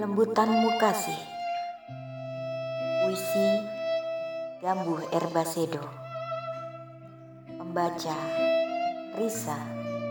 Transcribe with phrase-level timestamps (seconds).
[0.00, 1.20] Kelembutanmu kasih
[3.04, 3.48] Puisi
[4.64, 5.84] Gambuh Erbasedo.
[7.44, 8.16] Pembaca
[9.20, 9.60] Risa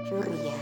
[0.06, 0.54] Curia.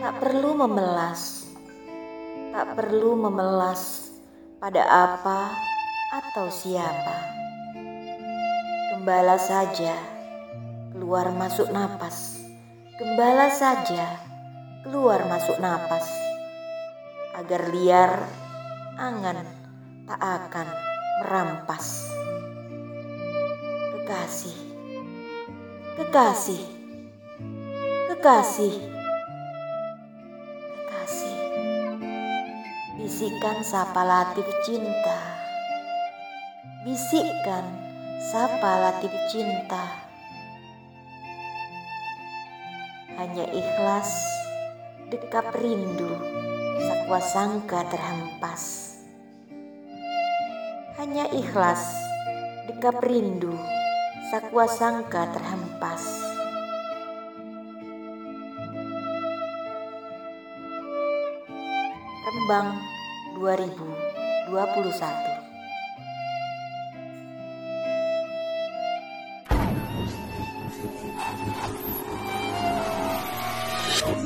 [0.00, 1.52] Tak perlu memelas
[2.56, 4.08] Tak perlu memelas
[4.56, 5.52] pada apa
[6.16, 7.16] atau siapa.
[8.96, 10.15] Gembala saja
[10.96, 12.40] keluar masuk napas.
[12.96, 14.16] Gembala saja
[14.80, 16.08] keluar masuk napas.
[17.36, 18.24] Agar liar
[18.96, 19.44] angan
[20.08, 20.68] tak akan
[21.20, 22.08] merampas.
[23.92, 24.56] Kekasih,
[26.00, 26.64] kekasih,
[28.08, 28.76] kekasih,
[30.64, 31.38] kekasih.
[32.96, 35.20] Bisikan sapa latif cinta.
[36.88, 37.68] Bisikan
[38.32, 40.05] sapa latif cinta
[43.16, 44.12] hanya ikhlas
[45.08, 46.20] dekap rindu
[46.84, 48.92] sakwa sangka terhempas
[51.00, 51.96] hanya ikhlas
[52.68, 53.56] dekap rindu
[54.28, 56.28] sakwa sangka terhempas
[62.26, 62.76] Rembang
[63.40, 65.36] 2021
[71.16, 72.05] Thank you.
[74.02, 74.25] Con